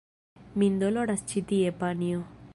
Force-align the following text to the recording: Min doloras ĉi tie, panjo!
Min 0.61 0.79
doloras 0.85 1.23
ĉi 1.33 1.47
tie, 1.53 1.77
panjo! 1.85 2.25